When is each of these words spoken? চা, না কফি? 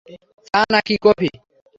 চা, 0.47 0.59
না 0.71 0.79
কফি? 1.05 1.29